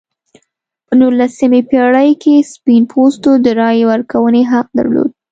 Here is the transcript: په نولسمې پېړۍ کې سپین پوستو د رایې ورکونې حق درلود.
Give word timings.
په 0.87 0.93
نولسمې 1.01 1.61
پېړۍ 1.69 2.09
کې 2.23 2.35
سپین 2.53 2.83
پوستو 2.91 3.31
د 3.45 3.47
رایې 3.59 3.83
ورکونې 3.91 4.41
حق 4.51 4.67
درلود. 4.77 5.11